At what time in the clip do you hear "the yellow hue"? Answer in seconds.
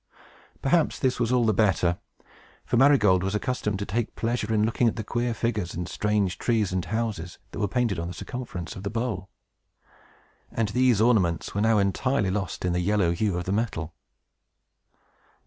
12.73-13.37